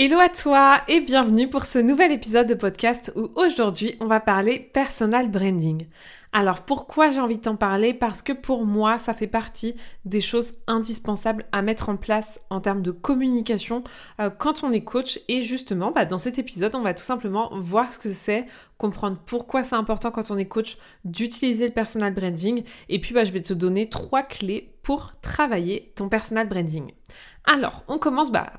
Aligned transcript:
Hello 0.00 0.20
à 0.20 0.28
toi 0.28 0.82
et 0.86 1.00
bienvenue 1.00 1.50
pour 1.50 1.66
ce 1.66 1.80
nouvel 1.80 2.12
épisode 2.12 2.46
de 2.46 2.54
podcast 2.54 3.12
où 3.16 3.30
aujourd'hui 3.34 3.96
on 3.98 4.06
va 4.06 4.20
parler 4.20 4.60
personal 4.72 5.28
branding. 5.28 5.88
Alors 6.32 6.60
pourquoi 6.60 7.10
j'ai 7.10 7.20
envie 7.20 7.38
de 7.38 7.42
t'en 7.42 7.56
parler? 7.56 7.92
Parce 7.94 8.22
que 8.22 8.32
pour 8.32 8.64
moi 8.64 9.00
ça 9.00 9.12
fait 9.12 9.26
partie 9.26 9.74
des 10.04 10.20
choses 10.20 10.54
indispensables 10.68 11.46
à 11.50 11.62
mettre 11.62 11.88
en 11.88 11.96
place 11.96 12.40
en 12.48 12.60
termes 12.60 12.82
de 12.82 12.92
communication 12.92 13.82
euh, 14.20 14.30
quand 14.30 14.62
on 14.62 14.70
est 14.70 14.84
coach 14.84 15.18
et 15.26 15.42
justement 15.42 15.90
bah, 15.90 16.04
dans 16.04 16.16
cet 16.16 16.38
épisode 16.38 16.76
on 16.76 16.82
va 16.82 16.94
tout 16.94 17.02
simplement 17.02 17.50
voir 17.58 17.92
ce 17.92 17.98
que 17.98 18.12
c'est, 18.12 18.46
comprendre 18.76 19.18
pourquoi 19.26 19.64
c'est 19.64 19.74
important 19.74 20.12
quand 20.12 20.30
on 20.30 20.38
est 20.38 20.46
coach 20.46 20.78
d'utiliser 21.04 21.66
le 21.66 21.74
personal 21.74 22.14
branding 22.14 22.62
et 22.88 23.00
puis 23.00 23.14
bah, 23.14 23.24
je 23.24 23.32
vais 23.32 23.42
te 23.42 23.52
donner 23.52 23.88
trois 23.88 24.22
clés 24.22 24.76
pour 24.84 25.14
travailler 25.22 25.92
ton 25.96 26.08
personal 26.08 26.48
branding. 26.48 26.92
Alors, 27.44 27.82
on 27.88 27.98
commence 27.98 28.30
bah, 28.30 28.52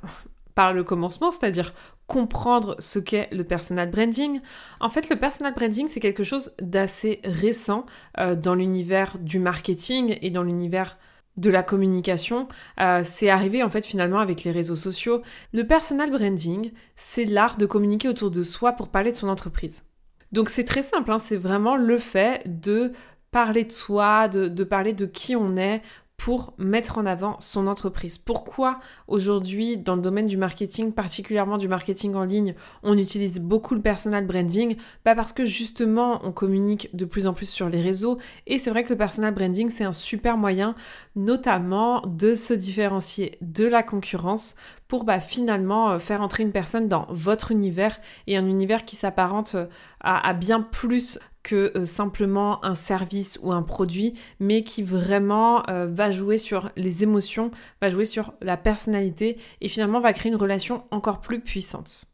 le 0.74 0.84
commencement, 0.84 1.32
c'est-à-dire 1.32 1.74
comprendre 2.08 2.76
ce 2.80 3.00
qu'est 3.00 3.30
le 3.32 3.44
personal 3.44 3.90
branding. 3.90 4.42
En 4.80 4.90
fait, 4.90 5.10
le 5.10 5.16
personal 5.16 5.54
branding, 5.54 5.88
c'est 5.88 6.00
quelque 6.00 6.24
chose 6.24 6.52
d'assez 6.62 7.22
récent 7.24 7.86
euh, 8.18 8.36
dans 8.36 8.56
l'univers 8.56 9.18
du 9.20 9.40
marketing 9.40 10.18
et 10.22 10.32
dans 10.32 10.44
l'univers 10.44 10.98
de 11.38 11.50
la 11.50 11.64
communication. 11.64 12.48
Euh, 12.80 13.02
c'est 13.04 13.30
arrivé 13.30 13.64
en 13.64 13.70
fait 13.70 13.86
finalement 13.86 14.20
avec 14.20 14.44
les 14.44 14.52
réseaux 14.52 14.76
sociaux. 14.76 15.22
Le 15.54 15.66
personal 15.66 16.12
branding, 16.12 16.72
c'est 16.96 17.26
l'art 17.26 17.58
de 17.58 17.66
communiquer 17.66 18.10
autour 18.10 18.32
de 18.32 18.44
soi 18.44 18.74
pour 18.74 18.90
parler 18.90 19.12
de 19.12 19.18
son 19.18 19.30
entreprise. 19.30 19.84
Donc 20.32 20.50
c'est 20.50 20.66
très 20.66 20.84
simple, 20.84 21.12
hein, 21.12 21.20
c'est 21.20 21.38
vraiment 21.38 21.76
le 21.76 21.98
fait 21.98 22.44
de 22.46 22.92
parler 23.32 23.64
de 23.64 23.72
soi, 23.72 24.28
de, 24.28 24.64
parler 24.64 24.94
de 24.94 25.06
qui 25.06 25.36
on 25.36 25.56
est 25.56 25.82
pour 26.20 26.54
mettre 26.58 26.98
en 26.98 27.06
avant 27.06 27.38
son 27.40 27.66
entreprise. 27.66 28.18
Pourquoi 28.18 28.80
aujourd'hui, 29.08 29.78
dans 29.78 29.96
le 29.96 30.02
domaine 30.02 30.28
du 30.28 30.36
marketing, 30.36 30.92
particulièrement 30.92 31.58
du 31.58 31.70
marketing 31.70 32.14
en 32.14 32.26
ligne, 32.26 32.56
on 32.84 32.98
utilise 32.98 33.40
beaucoup 33.40 33.74
le 33.74 33.82
personal 33.82 34.28
branding? 34.28 34.76
Parce 35.06 35.32
que 35.32 35.46
justement, 35.46 36.20
on 36.24 36.34
communique 36.34 36.94
de 36.94 37.06
plus 37.06 37.26
en 37.26 37.34
plus 37.34 37.50
sur 37.50 37.70
les 37.70 37.82
réseaux 37.82 38.18
et 38.48 38.60
c'est 38.60 38.70
vrai 38.70 38.84
que 38.84 38.90
le 38.90 38.98
personal 38.98 39.34
branding, 39.34 39.70
c'est 39.70 39.86
un 39.86 39.94
super 39.94 40.36
moyen, 40.36 40.76
notamment 41.16 42.02
de 42.06 42.36
se 42.36 42.54
différencier 42.54 43.38
de 43.40 43.66
la 43.66 43.82
concurrence 43.82 44.56
pour 44.90 45.06
bah, 45.06 45.22
finalement 45.22 45.92
euh, 45.92 46.00
faire 46.00 46.22
entrer 46.22 46.44
une 46.44 46.52
personne 46.52 46.90
dans 46.90 47.08
votre 47.10 47.52
univers 47.52 47.98
et 48.28 48.36
un 48.36 48.46
univers 48.46 48.84
qui 48.84 48.98
s'apparente 48.98 49.56
euh, 49.56 49.68
à 50.02 50.34
bien 50.34 50.62
plus 50.62 51.18
euh, 51.56 51.86
simplement 51.86 52.64
un 52.64 52.76
service 52.76 53.40
ou 53.42 53.52
un 53.52 53.62
produit, 53.62 54.14
mais 54.40 54.64
qui 54.64 54.84
vraiment 54.84 55.68
euh, 55.70 55.88
va 55.88 56.12
jouer 56.12 56.38
sur 56.38 56.72
les 56.76 57.04
émotions, 57.04 57.52
va 57.82 57.90
jouer 57.90 58.06
sur 58.06 58.34
la 58.42 58.58
personnalité 58.58 59.38
et 59.62 59.68
finalement 59.68 60.00
va 60.00 60.14
créer 60.14 60.32
une 60.32 60.38
relation 60.38 60.84
encore 60.92 61.22
plus 61.22 61.40
puissante. 61.40 62.06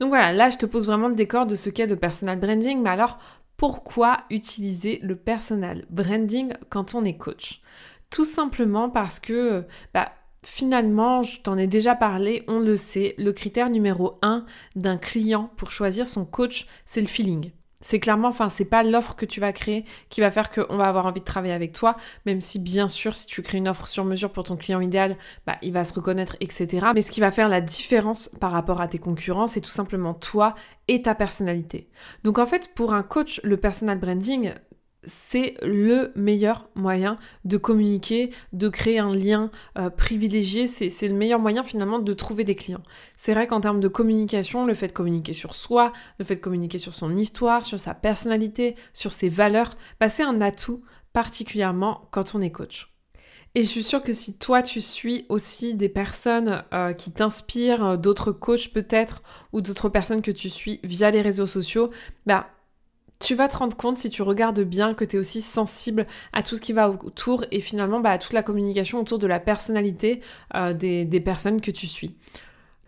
Donc 0.00 0.08
voilà, 0.08 0.32
là 0.32 0.50
je 0.50 0.58
te 0.58 0.66
pose 0.66 0.86
vraiment 0.86 1.08
le 1.08 1.14
décor 1.14 1.46
de 1.46 1.54
ce 1.54 1.70
qu'est 1.70 1.86
le 1.86 1.96
personal 1.96 2.38
branding, 2.38 2.82
mais 2.82 2.90
alors 2.90 3.18
pourquoi 3.56 4.18
utiliser 4.30 4.98
le 5.02 5.16
personal 5.16 5.84
branding 5.90 6.52
quand 6.70 6.94
on 6.94 7.04
est 7.04 7.16
coach? 7.16 7.62
Tout 8.10 8.24
simplement 8.24 8.90
parce 8.90 9.20
que 9.20 9.64
bah, 9.92 10.12
finalement, 10.44 11.22
je 11.22 11.40
t'en 11.40 11.56
ai 11.56 11.66
déjà 11.66 11.94
parlé, 11.94 12.44
on 12.48 12.60
le 12.60 12.76
sait, 12.76 13.14
le 13.18 13.32
critère 13.32 13.70
numéro 13.70 14.18
un 14.22 14.44
d'un 14.76 14.96
client 14.96 15.50
pour 15.56 15.70
choisir 15.70 16.06
son 16.06 16.24
coach, 16.24 16.66
c'est 16.84 17.00
le 17.00 17.06
feeling. 17.06 17.50
C'est 17.84 18.00
clairement, 18.00 18.28
enfin, 18.28 18.48
c'est 18.48 18.64
pas 18.64 18.82
l'offre 18.82 19.14
que 19.14 19.26
tu 19.26 19.40
vas 19.40 19.52
créer 19.52 19.84
qui 20.08 20.22
va 20.22 20.30
faire 20.30 20.48
qu'on 20.48 20.78
va 20.78 20.86
avoir 20.86 21.04
envie 21.04 21.20
de 21.20 21.24
travailler 21.26 21.52
avec 21.52 21.72
toi, 21.72 21.98
même 22.24 22.40
si 22.40 22.58
bien 22.58 22.88
sûr, 22.88 23.14
si 23.14 23.26
tu 23.26 23.42
crées 23.42 23.58
une 23.58 23.68
offre 23.68 23.86
sur 23.86 24.06
mesure 24.06 24.32
pour 24.32 24.44
ton 24.44 24.56
client 24.56 24.80
idéal, 24.80 25.18
bah, 25.46 25.58
il 25.60 25.74
va 25.74 25.84
se 25.84 25.92
reconnaître, 25.92 26.34
etc. 26.40 26.86
Mais 26.94 27.02
ce 27.02 27.10
qui 27.10 27.20
va 27.20 27.30
faire 27.30 27.50
la 27.50 27.60
différence 27.60 28.30
par 28.40 28.52
rapport 28.52 28.80
à 28.80 28.88
tes 28.88 28.96
concurrents, 28.96 29.48
c'est 29.48 29.60
tout 29.60 29.68
simplement 29.68 30.14
toi 30.14 30.54
et 30.88 31.02
ta 31.02 31.14
personnalité. 31.14 31.90
Donc 32.24 32.38
en 32.38 32.46
fait, 32.46 32.70
pour 32.74 32.94
un 32.94 33.02
coach, 33.02 33.38
le 33.44 33.58
personal 33.58 33.98
branding, 33.98 34.54
c'est 35.06 35.54
le 35.62 36.12
meilleur 36.14 36.68
moyen 36.74 37.18
de 37.44 37.56
communiquer, 37.56 38.30
de 38.52 38.68
créer 38.68 38.98
un 38.98 39.12
lien 39.12 39.50
euh, 39.78 39.90
privilégié. 39.90 40.66
C'est 40.66 41.08
le 41.08 41.14
meilleur 41.14 41.40
moyen 41.40 41.62
finalement 41.62 41.98
de 41.98 42.12
trouver 42.12 42.44
des 42.44 42.54
clients. 42.54 42.82
C'est 43.16 43.34
vrai 43.34 43.46
qu'en 43.46 43.60
termes 43.60 43.80
de 43.80 43.88
communication, 43.88 44.66
le 44.66 44.74
fait 44.74 44.88
de 44.88 44.92
communiquer 44.92 45.32
sur 45.32 45.54
soi, 45.54 45.92
le 46.18 46.24
fait 46.24 46.36
de 46.36 46.40
communiquer 46.40 46.78
sur 46.78 46.94
son 46.94 47.16
histoire, 47.16 47.64
sur 47.64 47.80
sa 47.80 47.94
personnalité, 47.94 48.76
sur 48.92 49.12
ses 49.12 49.28
valeurs, 49.28 49.76
bah, 50.00 50.08
c'est 50.08 50.22
un 50.22 50.40
atout 50.40 50.82
particulièrement 51.12 52.08
quand 52.10 52.34
on 52.34 52.40
est 52.40 52.50
coach. 52.50 52.94
Et 53.56 53.62
je 53.62 53.68
suis 53.68 53.84
sûre 53.84 54.02
que 54.02 54.12
si 54.12 54.36
toi 54.36 54.62
tu 54.62 54.80
suis 54.80 55.26
aussi 55.28 55.74
des 55.74 55.88
personnes 55.88 56.64
euh, 56.72 56.92
qui 56.92 57.12
t'inspirent, 57.12 57.84
euh, 57.84 57.96
d'autres 57.96 58.32
coachs 58.32 58.72
peut-être, 58.72 59.22
ou 59.52 59.60
d'autres 59.60 59.88
personnes 59.88 60.22
que 60.22 60.32
tu 60.32 60.50
suis 60.50 60.80
via 60.82 61.12
les 61.12 61.22
réseaux 61.22 61.46
sociaux, 61.46 61.90
bah 62.26 62.48
tu 63.18 63.34
vas 63.34 63.48
te 63.48 63.56
rendre 63.56 63.76
compte 63.76 63.98
si 63.98 64.10
tu 64.10 64.22
regardes 64.22 64.60
bien 64.60 64.94
que 64.94 65.04
tu 65.04 65.16
es 65.16 65.18
aussi 65.18 65.40
sensible 65.40 66.06
à 66.32 66.42
tout 66.42 66.56
ce 66.56 66.60
qui 66.60 66.72
va 66.72 66.90
autour 66.90 67.44
et 67.50 67.60
finalement 67.60 68.00
bah, 68.00 68.10
à 68.10 68.18
toute 68.18 68.32
la 68.32 68.42
communication 68.42 69.00
autour 69.00 69.18
de 69.18 69.26
la 69.26 69.40
personnalité 69.40 70.20
euh, 70.54 70.74
des, 70.74 71.20
personnes 71.20 71.60
que 71.60 71.70
tu 71.70 71.86
suis. 71.86 72.16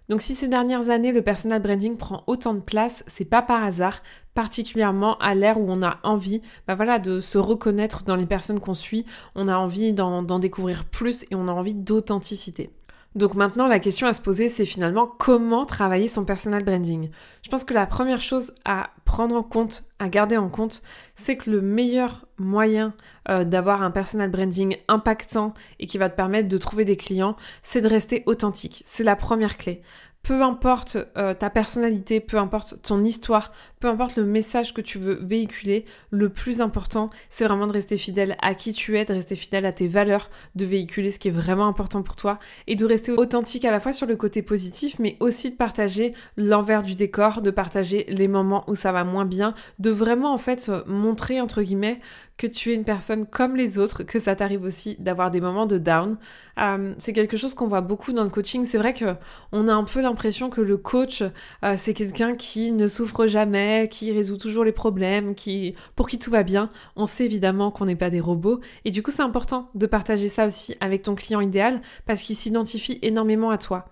Donc 0.08 0.20
si 0.20 0.34
ces 0.34 0.46
dernières 0.46 0.90
années 0.90 1.12
le 1.12 1.22
personal 1.22 1.60
branding 1.60 1.96
prend 1.96 2.22
autant 2.26 2.54
de 2.54 2.60
place, 2.60 3.02
c'est 3.06 3.24
pas 3.24 3.42
par 3.42 3.64
hasard, 3.64 4.02
particulièrement 4.34 5.16
à 5.18 5.34
l'ère 5.34 5.58
où 5.58 5.66
on 5.68 5.82
a 5.82 5.98
envie 6.04 6.42
bah 6.66 6.74
voilà, 6.74 6.98
de 6.98 7.20
se 7.20 7.38
reconnaître 7.38 8.04
dans 8.04 8.14
les 8.14 8.26
personnes 8.26 8.60
qu'on 8.60 8.74
suit, 8.74 9.04
on 9.34 9.48
a 9.48 9.56
envie 9.56 9.92
d'en 9.92 10.38
découvrir 10.38 10.84
plus 10.84 11.24
et 11.30 11.34
on 11.34 11.48
a 11.48 11.52
envie 11.52 11.74
d'authenticité. 11.74 12.70
Donc 13.16 13.34
maintenant, 13.34 13.66
la 13.66 13.78
question 13.78 14.06
à 14.06 14.12
se 14.12 14.20
poser, 14.20 14.48
c'est 14.48 14.66
finalement 14.66 15.06
comment 15.06 15.64
travailler 15.64 16.06
son 16.06 16.26
personal 16.26 16.62
branding. 16.62 17.08
Je 17.42 17.48
pense 17.48 17.64
que 17.64 17.72
la 17.72 17.86
première 17.86 18.20
chose 18.20 18.52
à 18.66 18.90
prendre 19.06 19.34
en 19.34 19.42
compte, 19.42 19.84
à 19.98 20.10
garder 20.10 20.36
en 20.36 20.50
compte, 20.50 20.82
c'est 21.14 21.38
que 21.38 21.50
le 21.50 21.62
meilleur 21.62 22.26
moyen 22.36 22.92
euh, 23.30 23.44
d'avoir 23.44 23.82
un 23.82 23.90
personal 23.90 24.30
branding 24.30 24.76
impactant 24.86 25.54
et 25.80 25.86
qui 25.86 25.96
va 25.96 26.10
te 26.10 26.14
permettre 26.14 26.48
de 26.48 26.58
trouver 26.58 26.84
des 26.84 26.98
clients, 26.98 27.36
c'est 27.62 27.80
de 27.80 27.88
rester 27.88 28.22
authentique. 28.26 28.82
C'est 28.84 29.02
la 29.02 29.16
première 29.16 29.56
clé 29.56 29.80
peu 30.26 30.42
importe 30.42 30.98
euh, 31.16 31.34
ta 31.34 31.50
personnalité, 31.50 32.18
peu 32.18 32.38
importe 32.38 32.82
ton 32.82 33.04
histoire, 33.04 33.52
peu 33.78 33.86
importe 33.86 34.16
le 34.16 34.24
message 34.24 34.74
que 34.74 34.80
tu 34.80 34.98
veux 34.98 35.20
véhiculer, 35.22 35.84
le 36.10 36.30
plus 36.30 36.60
important, 36.60 37.10
c'est 37.30 37.44
vraiment 37.44 37.68
de 37.68 37.72
rester 37.72 37.96
fidèle 37.96 38.36
à 38.42 38.56
qui 38.56 38.72
tu 38.72 38.98
es, 38.98 39.04
de 39.04 39.12
rester 39.12 39.36
fidèle 39.36 39.64
à 39.64 39.70
tes 39.70 39.86
valeurs, 39.86 40.28
de 40.56 40.64
véhiculer 40.64 41.12
ce 41.12 41.20
qui 41.20 41.28
est 41.28 41.30
vraiment 41.30 41.68
important 41.68 42.02
pour 42.02 42.16
toi 42.16 42.40
et 42.66 42.74
de 42.74 42.84
rester 42.84 43.12
authentique 43.12 43.64
à 43.64 43.70
la 43.70 43.78
fois 43.78 43.92
sur 43.92 44.08
le 44.08 44.16
côté 44.16 44.42
positif, 44.42 44.98
mais 44.98 45.16
aussi 45.20 45.52
de 45.52 45.56
partager 45.56 46.12
l'envers 46.36 46.82
du 46.82 46.96
décor, 46.96 47.40
de 47.40 47.52
partager 47.52 48.04
les 48.08 48.26
moments 48.26 48.64
où 48.66 48.74
ça 48.74 48.90
va 48.90 49.04
moins 49.04 49.26
bien, 49.26 49.54
de 49.78 49.90
vraiment 49.90 50.34
en 50.34 50.38
fait 50.38 50.72
montrer 50.88 51.40
entre 51.40 51.62
guillemets 51.62 52.00
que 52.36 52.48
tu 52.48 52.72
es 52.72 52.74
une 52.74 52.84
personne 52.84 53.26
comme 53.26 53.56
les 53.56 53.78
autres, 53.78 54.02
que 54.02 54.18
ça 54.18 54.36
t'arrive 54.36 54.62
aussi 54.62 54.96
d'avoir 54.98 55.30
des 55.30 55.40
moments 55.40 55.66
de 55.66 55.78
down. 55.78 56.18
Euh, 56.58 56.94
c'est 56.98 57.12
quelque 57.12 57.36
chose 57.36 57.54
qu'on 57.54 57.66
voit 57.66 57.80
beaucoup 57.80 58.12
dans 58.12 58.24
le 58.24 58.28
coaching. 58.28 58.64
C'est 58.66 58.76
vrai 58.76 58.92
que 58.92 59.14
on 59.52 59.68
a 59.68 59.72
un 59.72 59.84
peu 59.84 60.02
l'impression 60.02 60.15
que 60.16 60.60
le 60.60 60.76
coach, 60.76 61.22
euh, 61.22 61.74
c'est 61.76 61.94
quelqu'un 61.94 62.34
qui 62.34 62.72
ne 62.72 62.86
souffre 62.88 63.26
jamais, 63.26 63.88
qui 63.90 64.12
résout 64.12 64.36
toujours 64.36 64.64
les 64.64 64.72
problèmes, 64.72 65.34
qui, 65.34 65.74
pour 65.94 66.08
qui 66.08 66.18
tout 66.18 66.30
va 66.30 66.42
bien. 66.42 66.68
On 66.96 67.06
sait 67.06 67.24
évidemment 67.24 67.70
qu'on 67.70 67.84
n'est 67.84 67.96
pas 67.96 68.10
des 68.10 68.20
robots. 68.20 68.60
Et 68.84 68.90
du 68.90 69.02
coup, 69.02 69.10
c'est 69.10 69.22
important 69.22 69.70
de 69.74 69.86
partager 69.86 70.28
ça 70.28 70.46
aussi 70.46 70.74
avec 70.80 71.02
ton 71.02 71.14
client 71.14 71.40
idéal 71.40 71.80
parce 72.06 72.22
qu'il 72.22 72.34
s'identifie 72.34 72.98
énormément 73.02 73.50
à 73.50 73.58
toi. 73.58 73.86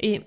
Et 0.00 0.22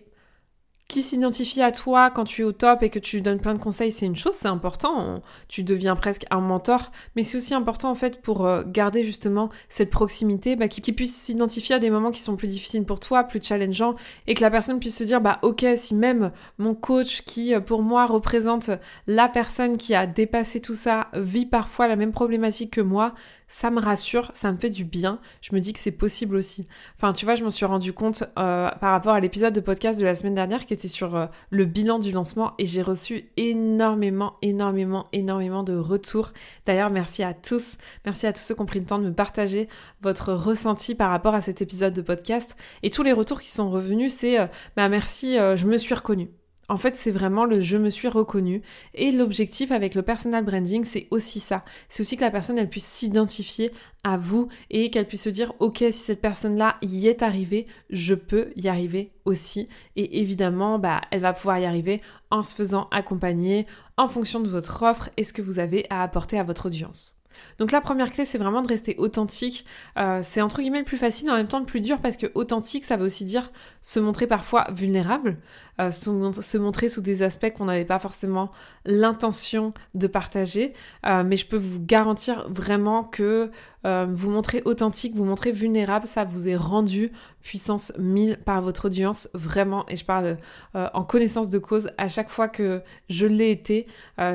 qui 0.93 1.01
s'identifie 1.01 1.63
à 1.63 1.71
toi 1.71 2.11
quand 2.11 2.23
tu 2.23 2.43
es 2.43 2.45
au 2.45 2.51
top 2.51 2.83
et 2.83 2.91
que 2.91 2.99
tu 2.99 3.19
donnes 3.21 3.39
plein 3.39 3.55
de 3.55 3.59
conseils, 3.59 3.91
c'est 3.91 4.05
une 4.05 4.15
chose, 4.15 4.35
c'est 4.35 4.47
important. 4.47 5.23
Tu 5.47 5.63
deviens 5.63 5.95
presque 5.95 6.27
un 6.29 6.39
mentor, 6.39 6.91
mais 7.15 7.23
c'est 7.23 7.37
aussi 7.37 7.55
important 7.55 7.89
en 7.89 7.95
fait 7.95 8.21
pour 8.21 8.45
euh, 8.45 8.61
garder 8.63 9.03
justement 9.03 9.49
cette 9.69 9.89
proximité, 9.89 10.55
bah, 10.55 10.67
qui, 10.67 10.81
puisse 10.91 11.15
s'identifier 11.15 11.73
à 11.73 11.79
des 11.79 11.89
moments 11.89 12.11
qui 12.11 12.19
sont 12.19 12.35
plus 12.35 12.47
difficiles 12.47 12.85
pour 12.85 12.99
toi, 12.99 13.23
plus 13.23 13.39
challengeants, 13.41 13.95
et 14.27 14.35
que 14.35 14.41
la 14.41 14.51
personne 14.51 14.79
puisse 14.79 14.95
se 14.95 15.03
dire 15.03 15.19
bah 15.19 15.39
ok, 15.41 15.65
si 15.75 15.95
même 15.95 16.31
mon 16.59 16.75
coach 16.75 17.23
qui 17.23 17.55
euh, 17.55 17.59
pour 17.59 17.81
moi 17.81 18.05
représente 18.05 18.69
la 19.07 19.27
personne 19.29 19.77
qui 19.77 19.95
a 19.95 20.05
dépassé 20.05 20.59
tout 20.59 20.75
ça 20.75 21.07
vit 21.15 21.47
parfois 21.47 21.87
la 21.87 21.95
même 21.95 22.11
problématique 22.11 22.71
que 22.71 22.81
moi, 22.81 23.15
ça 23.47 23.71
me 23.71 23.79
rassure, 23.79 24.31
ça 24.33 24.51
me 24.51 24.57
fait 24.57 24.69
du 24.69 24.83
bien. 24.83 25.19
Je 25.41 25.55
me 25.55 25.59
dis 25.59 25.73
que 25.73 25.79
c'est 25.79 25.91
possible 25.91 26.35
aussi. 26.35 26.67
Enfin, 26.97 27.13
tu 27.13 27.25
vois, 27.25 27.33
je 27.35 27.43
m'en 27.43 27.51
suis 27.51 27.65
rendu 27.65 27.93
compte 27.93 28.23
euh, 28.37 28.69
par 28.69 28.91
rapport 28.91 29.13
à 29.13 29.19
l'épisode 29.19 29.53
de 29.53 29.59
podcast 29.59 29.99
de 29.99 30.05
la 30.05 30.15
semaine 30.15 30.35
dernière 30.35 30.65
qui 30.65 30.73
était 30.73 30.82
sur 30.87 31.15
euh, 31.15 31.27
le 31.49 31.65
bilan 31.65 31.99
du 31.99 32.11
lancement 32.11 32.53
et 32.57 32.65
j'ai 32.65 32.81
reçu 32.81 33.29
énormément, 33.37 34.35
énormément, 34.41 35.07
énormément 35.13 35.63
de 35.63 35.75
retours. 35.75 36.31
D'ailleurs, 36.65 36.89
merci 36.89 37.23
à 37.23 37.33
tous. 37.33 37.77
Merci 38.05 38.27
à 38.27 38.33
tous 38.33 38.41
ceux 38.41 38.55
qui 38.55 38.61
ont 38.61 38.65
pris 38.65 38.79
le 38.79 38.85
temps 38.85 38.99
de 38.99 39.05
me 39.05 39.13
partager 39.13 39.67
votre 40.01 40.33
ressenti 40.33 40.95
par 40.95 41.09
rapport 41.09 41.35
à 41.35 41.41
cet 41.41 41.61
épisode 41.61 41.93
de 41.93 42.01
podcast. 42.01 42.55
Et 42.83 42.89
tous 42.89 43.03
les 43.03 43.13
retours 43.13 43.41
qui 43.41 43.49
sont 43.49 43.69
revenus, 43.69 44.13
c'est 44.13 44.39
euh, 44.39 44.47
bah 44.75 44.89
merci, 44.89 45.35
je 45.35 45.65
me 45.65 45.77
suis 45.77 45.93
reconnue. 45.95 46.29
En 46.73 46.77
fait, 46.77 46.95
c'est 46.95 47.11
vraiment 47.11 47.45
le 47.45 47.59
je 47.59 47.77
me 47.77 47.91
suis 47.91 48.07
reconnu. 48.07 48.63
Et 48.95 49.11
l'objectif 49.11 49.71
avec 49.71 49.93
le 49.93 50.01
personal 50.01 50.43
branding, 50.43 50.83
c'est 50.85 51.05
aussi 51.11 51.39
ça. 51.39 51.63
C'est 51.87 52.01
aussi 52.01 52.17
que 52.17 52.23
la 52.23 52.31
personne, 52.31 52.67
puisse 52.67 52.87
s'identifier 52.87 53.71
à 54.03 54.17
vous 54.17 54.47
et 54.71 54.89
qu'elle 54.89 55.05
puisse 55.05 55.21
se 55.21 55.29
dire, 55.29 55.53
ok, 55.59 55.77
si 55.77 55.93
cette 55.93 56.19
personne-là 56.19 56.77
y 56.81 57.07
est 57.07 57.21
arrivée, 57.21 57.67
je 57.91 58.15
peux 58.15 58.49
y 58.55 58.69
arriver 58.69 59.11
aussi. 59.23 59.69
Et 59.95 60.21
évidemment, 60.21 60.79
bah, 60.79 61.01
elle 61.11 61.21
va 61.21 61.33
pouvoir 61.33 61.59
y 61.59 61.65
arriver 61.65 62.01
en 62.31 62.41
se 62.41 62.55
faisant 62.55 62.87
accompagner 62.89 63.67
en 63.95 64.07
fonction 64.07 64.39
de 64.39 64.49
votre 64.49 64.81
offre 64.81 65.11
et 65.15 65.23
ce 65.23 65.31
que 65.31 65.43
vous 65.43 65.59
avez 65.59 65.85
à 65.91 66.01
apporter 66.01 66.39
à 66.39 66.43
votre 66.43 66.65
audience. 66.65 67.22
Donc 67.59 67.71
la 67.71 67.81
première 67.81 68.11
clé, 68.11 68.25
c'est 68.25 68.37
vraiment 68.37 68.61
de 68.61 68.67
rester 68.67 68.95
authentique. 68.97 69.65
Euh, 69.97 70.19
c'est 70.23 70.41
entre 70.41 70.61
guillemets 70.61 70.79
le 70.79 70.85
plus 70.85 70.97
facile, 70.97 71.29
en 71.29 71.35
même 71.35 71.47
temps 71.47 71.59
le 71.59 71.65
plus 71.65 71.81
dur, 71.81 71.99
parce 71.99 72.17
que 72.17 72.27
authentique, 72.35 72.83
ça 72.83 72.97
veut 72.97 73.05
aussi 73.05 73.25
dire 73.25 73.51
se 73.81 73.99
montrer 73.99 74.27
parfois 74.27 74.67
vulnérable, 74.71 75.37
euh, 75.79 75.91
se, 75.91 76.57
montrer 76.57 76.87
sous 76.89 77.01
des 77.01 77.23
aspects 77.23 77.51
qu'on 77.53 77.65
n'avait 77.65 77.85
pas 77.85 77.99
forcément 77.99 78.51
l'intention 78.85 79.73
de 79.95 80.07
partager. 80.07 80.73
Euh, 81.05 81.23
mais 81.23 81.37
je 81.37 81.47
peux 81.47 81.57
vous 81.57 81.79
garantir 81.79 82.47
vraiment 82.49 83.03
que 83.03 83.51
vous 83.85 84.29
montrer 84.29 84.61
authentique, 84.63 85.13
vous 85.13 85.25
montrer 85.25 85.51
vulnérable, 85.51 86.07
ça 86.07 86.23
vous 86.23 86.47
est 86.47 86.55
rendu 86.55 87.11
puissance 87.41 87.91
1000 87.97 88.37
par 88.45 88.61
votre 88.61 88.85
audience, 88.85 89.27
vraiment. 89.33 89.83
Et 89.89 89.97
je 89.97 90.05
parle 90.05 90.37
en 90.73 91.03
connaissance 91.03 91.49
de 91.49 91.59
cause. 91.59 91.91
À 91.97 92.07
chaque 92.07 92.29
fois 92.29 92.47
que 92.47 92.81
je 93.09 93.25
l'ai 93.25 93.51
été, 93.51 93.85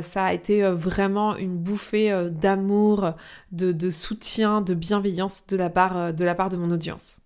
ça 0.02 0.24
a 0.24 0.34
été 0.34 0.62
vraiment 0.70 1.34
une 1.34 1.56
bouffée 1.56 2.28
d'amour, 2.30 2.97
de, 3.52 3.90
soutien, 3.90 4.60
de 4.60 4.74
bienveillance 4.74 5.46
de 5.46 5.56
la 5.56 5.70
part 5.70 6.12
de, 6.12 6.24
la 6.24 6.34
part 6.34 6.48
de 6.48 6.56
mon 6.56 6.70
audience. 6.70 7.20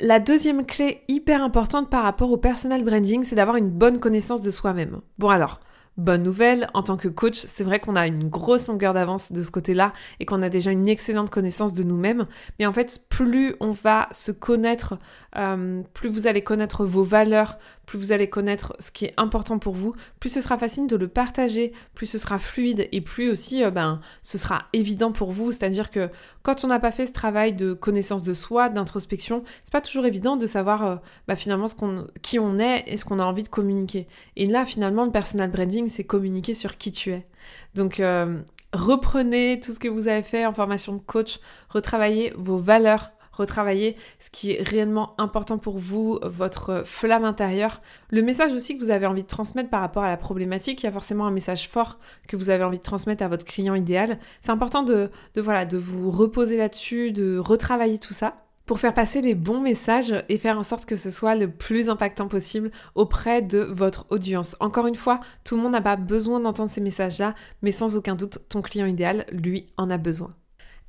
La 0.00 0.20
deuxième 0.20 0.66
clé 0.66 1.02
hyper 1.08 1.42
importante 1.42 1.90
par 1.90 2.02
rapport 2.02 2.30
au 2.30 2.36
personal 2.36 2.84
branding, 2.84 3.24
c'est 3.24 3.36
d'avoir 3.36 3.56
une 3.56 3.70
bonne 3.70 3.98
connaissance 3.98 4.42
de 4.42 4.50
soi-même. 4.50 5.00
Bon 5.18 5.30
alors, 5.30 5.60
Bonne 5.98 6.22
nouvelle, 6.22 6.68
en 6.74 6.84
tant 6.84 6.96
que 6.96 7.08
coach, 7.08 7.34
c'est 7.34 7.64
vrai 7.64 7.80
qu'on 7.80 7.96
a 7.96 8.06
une 8.06 8.28
grosse 8.28 8.68
longueur 8.68 8.94
d'avance 8.94 9.32
de 9.32 9.42
ce 9.42 9.50
côté-là 9.50 9.92
et 10.20 10.26
qu'on 10.26 10.42
a 10.42 10.48
déjà 10.48 10.70
une 10.70 10.86
excellente 10.86 11.28
connaissance 11.28 11.72
de 11.72 11.82
nous-mêmes. 11.82 12.26
Mais 12.60 12.66
en 12.66 12.72
fait, 12.72 13.00
plus 13.08 13.56
on 13.58 13.72
va 13.72 14.08
se 14.12 14.30
connaître, 14.30 14.96
euh, 15.36 15.82
plus 15.94 16.08
vous 16.08 16.28
allez 16.28 16.42
connaître 16.42 16.84
vos 16.84 17.02
valeurs, 17.02 17.58
plus 17.88 17.98
vous 17.98 18.12
allez 18.12 18.28
connaître 18.28 18.76
ce 18.78 18.90
qui 18.90 19.06
est 19.06 19.14
important 19.16 19.58
pour 19.58 19.74
vous, 19.74 19.94
plus 20.20 20.28
ce 20.28 20.42
sera 20.42 20.58
facile 20.58 20.86
de 20.86 20.94
le 20.94 21.08
partager, 21.08 21.72
plus 21.94 22.04
ce 22.04 22.18
sera 22.18 22.38
fluide 22.38 22.86
et 22.92 23.00
plus 23.00 23.30
aussi 23.30 23.64
euh, 23.64 23.70
ben, 23.70 24.00
ce 24.22 24.36
sera 24.36 24.66
évident 24.74 25.10
pour 25.10 25.32
vous. 25.32 25.52
C'est-à-dire 25.52 25.90
que 25.90 26.10
quand 26.42 26.64
on 26.64 26.66
n'a 26.66 26.80
pas 26.80 26.90
fait 26.90 27.06
ce 27.06 27.12
travail 27.12 27.54
de 27.54 27.72
connaissance 27.72 28.22
de 28.22 28.34
soi, 28.34 28.68
d'introspection, 28.68 29.42
c'est 29.64 29.72
pas 29.72 29.80
toujours 29.80 30.04
évident 30.04 30.36
de 30.36 30.44
savoir 30.44 30.84
euh, 30.84 30.96
bah, 31.26 31.34
finalement 31.34 31.66
ce 31.66 31.74
qu'on, 31.74 32.06
qui 32.20 32.38
on 32.38 32.58
est 32.58 32.84
et 32.86 32.98
ce 32.98 33.06
qu'on 33.06 33.20
a 33.20 33.24
envie 33.24 33.42
de 33.42 33.48
communiquer. 33.48 34.06
Et 34.36 34.46
là, 34.46 34.66
finalement, 34.66 35.06
le 35.06 35.10
personal 35.10 35.50
branding, 35.50 35.88
c'est 35.88 36.04
communiquer 36.04 36.52
sur 36.52 36.76
qui 36.76 36.92
tu 36.92 37.12
es. 37.12 37.26
Donc, 37.74 38.00
euh, 38.00 38.38
reprenez 38.74 39.60
tout 39.60 39.72
ce 39.72 39.78
que 39.78 39.88
vous 39.88 40.08
avez 40.08 40.22
fait 40.22 40.44
en 40.44 40.52
formation 40.52 40.92
de 40.92 41.00
coach, 41.00 41.40
retravaillez 41.70 42.34
vos 42.36 42.58
valeurs, 42.58 43.12
retravaillez 43.38 43.96
ce 44.18 44.30
qui 44.30 44.52
est 44.52 44.62
réellement 44.62 45.14
important 45.18 45.58
pour 45.58 45.78
vous, 45.78 46.18
votre 46.22 46.82
flamme 46.84 47.24
intérieure. 47.24 47.80
Le 48.10 48.22
message 48.22 48.52
aussi 48.52 48.76
que 48.76 48.84
vous 48.84 48.90
avez 48.90 49.06
envie 49.06 49.22
de 49.22 49.28
transmettre 49.28 49.70
par 49.70 49.80
rapport 49.80 50.02
à 50.02 50.08
la 50.08 50.16
problématique, 50.16 50.82
il 50.82 50.86
y 50.86 50.88
a 50.88 50.92
forcément 50.92 51.26
un 51.26 51.30
message 51.30 51.68
fort 51.68 51.98
que 52.26 52.36
vous 52.36 52.50
avez 52.50 52.64
envie 52.64 52.78
de 52.78 52.82
transmettre 52.82 53.24
à 53.24 53.28
votre 53.28 53.44
client 53.44 53.74
idéal. 53.74 54.18
C'est 54.40 54.50
important 54.50 54.82
de, 54.82 55.10
de, 55.34 55.40
voilà, 55.40 55.64
de 55.64 55.78
vous 55.78 56.10
reposer 56.10 56.56
là-dessus, 56.56 57.12
de 57.12 57.38
retravailler 57.38 57.98
tout 57.98 58.12
ça 58.12 58.44
pour 58.68 58.78
faire 58.78 58.92
passer 58.92 59.22
les 59.22 59.34
bons 59.34 59.60
messages 59.60 60.14
et 60.28 60.36
faire 60.36 60.58
en 60.58 60.62
sorte 60.62 60.84
que 60.84 60.94
ce 60.94 61.10
soit 61.10 61.34
le 61.34 61.50
plus 61.50 61.88
impactant 61.88 62.28
possible 62.28 62.70
auprès 62.94 63.40
de 63.40 63.60
votre 63.60 64.04
audience. 64.10 64.56
Encore 64.60 64.86
une 64.86 64.94
fois, 64.94 65.20
tout 65.42 65.56
le 65.56 65.62
monde 65.62 65.72
n'a 65.72 65.80
pas 65.80 65.96
besoin 65.96 66.38
d'entendre 66.38 66.70
ces 66.70 66.82
messages-là, 66.82 67.34
mais 67.62 67.72
sans 67.72 67.96
aucun 67.96 68.14
doute, 68.14 68.40
ton 68.50 68.60
client 68.60 68.84
idéal, 68.84 69.24
lui, 69.32 69.72
en 69.78 69.88
a 69.88 69.96
besoin. 69.96 70.34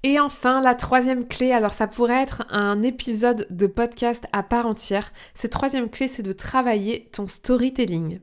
Et 0.04 0.19
enfin, 0.19 0.62
la 0.62 0.75
troisième 0.75 1.28
clé, 1.28 1.51
alors 1.51 1.74
ça 1.74 1.88
pourrait 1.88 2.22
être 2.22 2.46
un 2.50 2.81
épisode 2.84 3.48
de 3.50 3.68
podcast 3.68 4.25
à 4.31 4.44
part 4.44 4.66
entière. 4.66 5.12
Cette 5.34 5.51
troisième 5.51 5.90
clé, 5.90 6.07
c'est 6.07 6.24
de 6.24 6.31
travailler 6.31 7.10
ton 7.12 7.28
storytelling. 7.28 8.19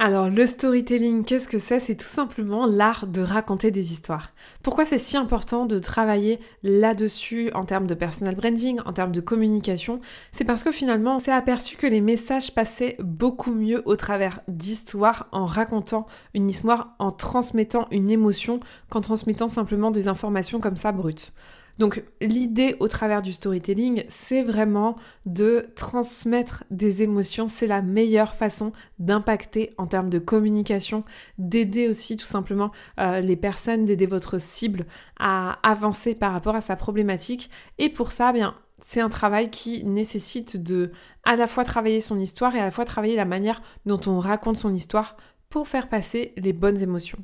Alors 0.00 0.30
le 0.30 0.46
storytelling, 0.46 1.24
qu'est-ce 1.24 1.48
que 1.48 1.58
c'est? 1.58 1.80
C'est 1.80 1.96
tout 1.96 2.06
simplement 2.06 2.66
l'art 2.66 3.08
de 3.08 3.20
raconter 3.20 3.72
des 3.72 3.92
histoires. 3.92 4.30
Pourquoi 4.62 4.84
c'est 4.84 4.96
si 4.96 5.16
important 5.16 5.66
de 5.66 5.80
travailler 5.80 6.38
là-dessus 6.62 7.50
en 7.52 7.64
termes 7.64 7.88
de 7.88 7.94
personal 7.94 8.36
branding, 8.36 8.78
en 8.84 8.92
termes 8.92 9.10
de 9.10 9.20
communication? 9.20 10.00
C'est 10.30 10.44
parce 10.44 10.62
que 10.62 10.70
finalement 10.70 11.16
on 11.16 11.18
s'est 11.18 11.32
aperçu 11.32 11.76
que 11.76 11.88
les 11.88 12.00
messages 12.00 12.54
passaient 12.54 12.94
beaucoup 13.00 13.50
mieux 13.50 13.82
au 13.86 13.96
travers 13.96 14.40
d'histoires 14.46 15.26
en 15.32 15.46
racontant 15.46 16.06
une 16.32 16.48
histoire, 16.48 16.94
en 17.00 17.10
transmettant 17.10 17.88
une 17.90 18.08
émotion 18.08 18.60
qu'en 18.90 19.00
transmettant 19.00 19.48
simplement 19.48 19.90
des 19.90 20.06
informations 20.06 20.60
comme 20.60 20.76
ça 20.76 20.92
brutes. 20.92 21.32
Donc 21.78 22.02
l'idée 22.20 22.76
au 22.80 22.88
travers 22.88 23.22
du 23.22 23.32
storytelling, 23.32 24.04
c'est 24.08 24.42
vraiment 24.42 24.96
de 25.26 25.66
transmettre 25.76 26.64
des 26.70 27.02
émotions. 27.02 27.46
C'est 27.46 27.66
la 27.66 27.82
meilleure 27.82 28.34
façon 28.34 28.72
d'impacter 28.98 29.70
en 29.78 29.86
termes 29.86 30.10
de 30.10 30.18
communication, 30.18 31.04
d'aider 31.38 31.88
aussi 31.88 32.16
tout 32.16 32.26
simplement 32.26 32.72
euh, 32.98 33.20
les 33.20 33.36
personnes, 33.36 33.84
d'aider 33.84 34.06
votre 34.06 34.38
cible 34.38 34.86
à 35.18 35.58
avancer 35.68 36.14
par 36.14 36.32
rapport 36.32 36.56
à 36.56 36.60
sa 36.60 36.74
problématique. 36.74 37.50
Et 37.78 37.88
pour 37.88 38.10
ça, 38.10 38.32
bien, 38.32 38.56
c'est 38.84 39.00
un 39.00 39.08
travail 39.08 39.50
qui 39.50 39.84
nécessite 39.84 40.56
de 40.56 40.90
à 41.24 41.36
la 41.36 41.46
fois 41.46 41.64
travailler 41.64 42.00
son 42.00 42.18
histoire 42.18 42.54
et 42.56 42.60
à 42.60 42.64
la 42.64 42.70
fois 42.70 42.84
travailler 42.84 43.16
la 43.16 43.24
manière 43.24 43.62
dont 43.86 44.00
on 44.06 44.18
raconte 44.18 44.56
son 44.56 44.72
histoire 44.74 45.16
pour 45.48 45.68
faire 45.68 45.88
passer 45.88 46.32
les 46.36 46.52
bonnes 46.52 46.82
émotions. 46.82 47.18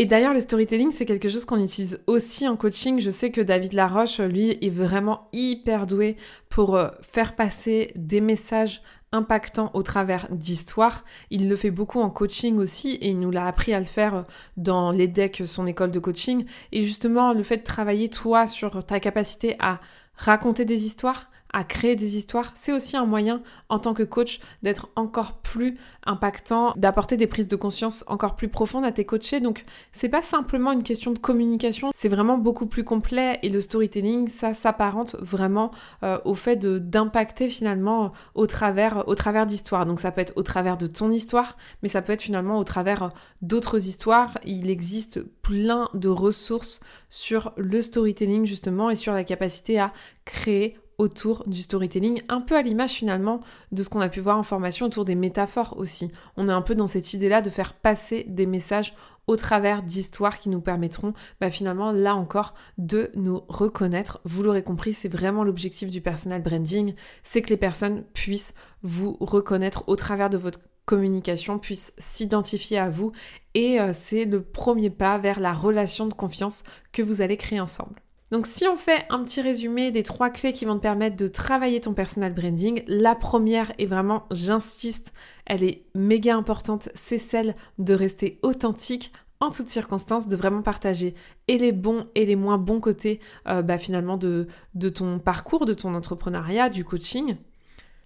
Et 0.00 0.06
d'ailleurs, 0.06 0.32
le 0.32 0.40
storytelling, 0.40 0.92
c'est 0.92 1.04
quelque 1.04 1.28
chose 1.28 1.44
qu'on 1.44 1.62
utilise 1.62 2.00
aussi 2.06 2.48
en 2.48 2.56
coaching. 2.56 3.00
Je 3.00 3.10
sais 3.10 3.30
que 3.30 3.42
David 3.42 3.74
Laroche, 3.74 4.18
lui, 4.18 4.56
est 4.62 4.70
vraiment 4.70 5.28
hyper 5.34 5.84
doué 5.86 6.16
pour 6.48 6.74
euh, 6.74 6.88
faire 7.02 7.36
passer 7.36 7.92
des 7.96 8.22
messages 8.22 8.80
impactants 9.12 9.70
au 9.74 9.82
travers 9.82 10.26
d'histoires. 10.30 11.04
Il 11.28 11.50
le 11.50 11.54
fait 11.54 11.70
beaucoup 11.70 12.00
en 12.00 12.08
coaching 12.08 12.56
aussi 12.56 12.94
et 12.94 13.08
il 13.08 13.20
nous 13.20 13.30
l'a 13.30 13.46
appris 13.46 13.74
à 13.74 13.78
le 13.78 13.84
faire 13.84 14.14
euh, 14.14 14.22
dans 14.56 14.90
l'EDEC, 14.90 15.42
son 15.44 15.66
école 15.66 15.92
de 15.92 15.98
coaching. 15.98 16.46
Et 16.72 16.80
justement, 16.80 17.34
le 17.34 17.42
fait 17.42 17.58
de 17.58 17.62
travailler 17.62 18.08
toi 18.08 18.46
sur 18.46 18.82
ta 18.82 19.00
capacité 19.00 19.56
à 19.58 19.80
raconter 20.14 20.64
des 20.64 20.86
histoires, 20.86 21.29
à 21.52 21.64
créer 21.64 21.96
des 21.96 22.16
histoires, 22.16 22.52
c'est 22.54 22.72
aussi 22.72 22.96
un 22.96 23.06
moyen 23.06 23.42
en 23.68 23.78
tant 23.78 23.94
que 23.94 24.02
coach 24.02 24.40
d'être 24.62 24.88
encore 24.96 25.38
plus 25.38 25.76
impactant, 26.04 26.72
d'apporter 26.76 27.16
des 27.16 27.26
prises 27.26 27.48
de 27.48 27.56
conscience 27.56 28.04
encore 28.06 28.36
plus 28.36 28.48
profondes 28.48 28.84
à 28.84 28.92
tes 28.92 29.04
coachés. 29.04 29.40
Donc 29.40 29.64
c'est 29.92 30.08
pas 30.08 30.22
simplement 30.22 30.72
une 30.72 30.82
question 30.82 31.12
de 31.12 31.18
communication, 31.18 31.90
c'est 31.94 32.08
vraiment 32.08 32.38
beaucoup 32.38 32.66
plus 32.66 32.84
complet 32.84 33.38
et 33.42 33.48
le 33.48 33.60
storytelling, 33.60 34.28
ça 34.28 34.54
s'apparente 34.54 35.16
vraiment 35.20 35.70
euh, 36.02 36.18
au 36.24 36.34
fait 36.34 36.56
d'impacter 36.56 37.48
finalement 37.48 38.12
au 38.34 38.46
travers 38.46 39.08
au 39.08 39.14
travers 39.14 39.46
d'histoires. 39.46 39.86
Donc 39.86 40.00
ça 40.00 40.12
peut 40.12 40.20
être 40.20 40.32
au 40.36 40.42
travers 40.42 40.76
de 40.76 40.86
ton 40.86 41.10
histoire, 41.10 41.56
mais 41.82 41.88
ça 41.88 42.02
peut 42.02 42.12
être 42.12 42.22
finalement 42.22 42.58
au 42.58 42.64
travers 42.64 43.10
d'autres 43.42 43.86
histoires. 43.88 44.38
Il 44.44 44.70
existe 44.70 45.20
plein 45.42 45.88
de 45.94 46.08
ressources 46.08 46.80
sur 47.08 47.52
le 47.56 47.82
storytelling 47.82 48.46
justement 48.46 48.90
et 48.90 48.94
sur 48.94 49.12
la 49.12 49.24
capacité 49.24 49.78
à 49.78 49.92
créer 50.24 50.76
autour 51.00 51.44
du 51.48 51.62
storytelling, 51.62 52.22
un 52.28 52.42
peu 52.42 52.54
à 52.54 52.60
l'image 52.60 52.92
finalement 52.92 53.40
de 53.72 53.82
ce 53.82 53.88
qu'on 53.88 54.02
a 54.02 54.10
pu 54.10 54.20
voir 54.20 54.36
en 54.36 54.42
formation 54.42 54.84
autour 54.84 55.06
des 55.06 55.14
métaphores 55.14 55.74
aussi. 55.78 56.12
On 56.36 56.46
est 56.46 56.52
un 56.52 56.60
peu 56.60 56.74
dans 56.74 56.86
cette 56.86 57.14
idée-là 57.14 57.40
de 57.40 57.48
faire 57.48 57.72
passer 57.72 58.26
des 58.28 58.44
messages 58.44 58.94
au 59.26 59.36
travers 59.36 59.82
d'histoires 59.82 60.38
qui 60.38 60.50
nous 60.50 60.60
permettront 60.60 61.14
bah, 61.40 61.48
finalement 61.48 61.90
là 61.90 62.14
encore 62.14 62.52
de 62.76 63.10
nous 63.14 63.40
reconnaître. 63.48 64.20
Vous 64.24 64.42
l'aurez 64.42 64.62
compris, 64.62 64.92
c'est 64.92 65.08
vraiment 65.08 65.42
l'objectif 65.42 65.88
du 65.88 66.02
personal 66.02 66.42
branding, 66.42 66.94
c'est 67.22 67.40
que 67.40 67.48
les 67.48 67.56
personnes 67.56 68.04
puissent 68.12 68.52
vous 68.82 69.16
reconnaître 69.20 69.84
au 69.86 69.96
travers 69.96 70.28
de 70.28 70.36
votre 70.36 70.60
communication, 70.84 71.58
puissent 71.58 71.94
s'identifier 71.96 72.78
à 72.78 72.90
vous 72.90 73.12
et 73.54 73.80
euh, 73.80 73.92
c'est 73.94 74.26
le 74.26 74.42
premier 74.42 74.90
pas 74.90 75.16
vers 75.16 75.40
la 75.40 75.54
relation 75.54 76.06
de 76.06 76.14
confiance 76.14 76.64
que 76.92 77.00
vous 77.00 77.22
allez 77.22 77.38
créer 77.38 77.60
ensemble. 77.60 78.02
Donc 78.30 78.46
si 78.46 78.68
on 78.68 78.76
fait 78.76 79.06
un 79.10 79.24
petit 79.24 79.40
résumé 79.40 79.90
des 79.90 80.04
trois 80.04 80.30
clés 80.30 80.52
qui 80.52 80.64
vont 80.64 80.76
te 80.76 80.82
permettre 80.82 81.16
de 81.16 81.26
travailler 81.26 81.80
ton 81.80 81.94
personal 81.94 82.32
branding, 82.32 82.84
la 82.86 83.16
première 83.16 83.72
est 83.78 83.86
vraiment, 83.86 84.26
j'insiste, 84.30 85.12
elle 85.46 85.64
est 85.64 85.84
méga 85.96 86.36
importante, 86.36 86.90
c'est 86.94 87.18
celle 87.18 87.56
de 87.78 87.92
rester 87.92 88.38
authentique 88.42 89.12
en 89.40 89.50
toutes 89.50 89.70
circonstances, 89.70 90.28
de 90.28 90.36
vraiment 90.36 90.62
partager 90.62 91.14
et 91.48 91.58
les 91.58 91.72
bons 91.72 92.06
et 92.14 92.24
les 92.24 92.36
moins 92.36 92.58
bons 92.58 92.78
côtés 92.78 93.18
euh, 93.48 93.62
bah, 93.62 93.78
finalement 93.78 94.16
de, 94.16 94.46
de 94.74 94.88
ton 94.88 95.18
parcours, 95.18 95.66
de 95.66 95.74
ton 95.74 95.94
entrepreneuriat, 95.94 96.68
du 96.68 96.84
coaching. 96.84 97.36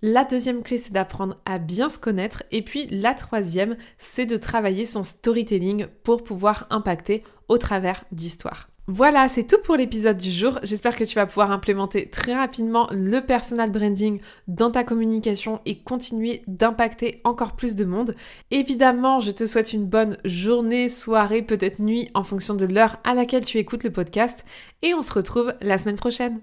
La 0.00 0.25
deuxième 0.25 0.62
clé, 0.62 0.78
c'est 0.78 0.93
d'apprendre 0.93 1.37
à 1.45 1.59
bien 1.59 1.90
se 1.90 1.99
connaître. 1.99 2.45
Et 2.50 2.62
puis 2.62 2.87
la 2.87 3.14
troisième, 3.14 3.76
c'est 3.99 4.26
de 4.26 4.37
travailler 4.37 4.85
son 4.85 5.02
storytelling 5.02 5.87
pour 6.02 6.25
pouvoir 6.25 6.66
impacter 6.71 7.25
au 7.49 7.59
travers 7.59 8.04
d'histoires. 8.12 8.69
Voilà, 8.87 9.29
c'est 9.29 9.47
tout 9.47 9.62
pour 9.64 9.76
l'épisode 9.76 10.19
du 10.19 10.31
jour. 10.31 10.59
J'espère 10.62 10.95
que 10.95 11.05
tu 11.05 11.14
vas 11.14 11.25
pouvoir 11.25 11.50
implémenter 11.50 12.11
très 12.11 12.35
rapidement 12.35 12.87
le 12.91 13.21
personal 13.21 13.73
branding 13.73 14.21
dans 14.47 14.71
ta 14.71 14.85
communication 14.85 15.62
et 15.64 15.79
continuer 15.79 16.43
d'impacter 16.49 17.23
encore 17.25 17.57
plus 17.57 17.76
de 17.76 17.87
monde. 17.87 18.14
Évidemment, 18.50 19.21
je 19.21 19.31
te 19.31 19.47
souhaite 19.47 19.73
une 19.73 19.87
bonne 19.87 20.19
journée, 20.26 20.91
soirée, 20.91 21.41
peut-être 21.41 21.81
nuit 21.81 22.11
en 22.12 22.25
fonction 22.25 22.55
de 22.55 22.67
l'heure 22.67 22.99
à 23.05 23.14
laquelle 23.14 23.47
tu 23.47 23.57
écoutes 23.57 23.85
le 23.85 23.93
podcast 23.93 24.45
et 24.83 24.93
on 24.93 25.00
se 25.00 25.14
retrouve 25.14 25.55
la 25.62 25.79
semaine 25.79 25.97
prochaine. 25.97 26.43